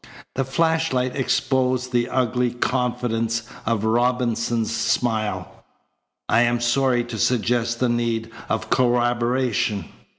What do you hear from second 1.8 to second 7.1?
the ugly confidence of Robinson's smile. "I am sorry